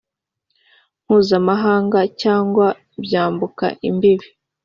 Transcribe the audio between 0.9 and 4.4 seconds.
mpuzamahanga cyangwa byambuka imbibi